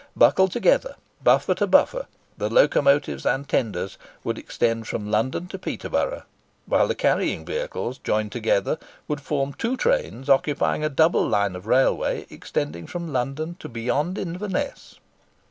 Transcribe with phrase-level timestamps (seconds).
[0.15, 6.23] Buckled together, buffer to buffer, the locomotives and tenders would extend from London to Peterborough;
[6.65, 11.67] while the carrying vehicles, joined together, would form two trains occupying a double line of
[11.67, 14.97] railway extending from London to beyond Inverness.